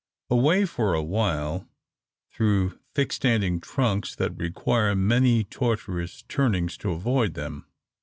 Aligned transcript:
A 0.31 0.35
way 0.35 0.65
for 0.65 0.95
a 0.95 1.03
while 1.03 1.69
through 2.31 2.79
thick 2.95 3.13
standing 3.13 3.59
trunks 3.61 4.15
that 4.15 4.35
require 4.35 4.95
many 4.95 5.43
tortuous 5.43 6.23
turnings 6.23 6.75
to 6.77 6.89
avoid 6.89 7.35
them. 7.35 7.67